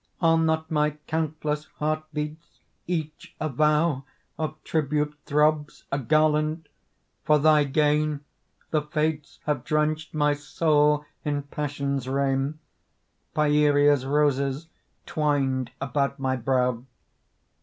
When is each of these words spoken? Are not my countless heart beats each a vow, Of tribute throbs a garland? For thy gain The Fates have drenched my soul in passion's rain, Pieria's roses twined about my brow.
Are 0.19 0.35
not 0.35 0.71
my 0.71 0.97
countless 1.05 1.65
heart 1.77 2.03
beats 2.11 2.61
each 2.87 3.35
a 3.39 3.47
vow, 3.49 4.03
Of 4.35 4.57
tribute 4.63 5.13
throbs 5.27 5.83
a 5.91 5.99
garland? 5.99 6.69
For 7.23 7.37
thy 7.37 7.65
gain 7.65 8.21
The 8.71 8.81
Fates 8.81 9.37
have 9.45 9.63
drenched 9.63 10.15
my 10.15 10.33
soul 10.33 11.05
in 11.23 11.43
passion's 11.43 12.09
rain, 12.09 12.57
Pieria's 13.35 14.03
roses 14.03 14.69
twined 15.05 15.69
about 15.79 16.17
my 16.17 16.35
brow. 16.35 16.83